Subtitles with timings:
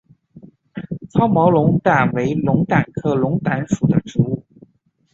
[1.11, 4.43] 糙毛龙胆为龙胆科龙胆属的植物。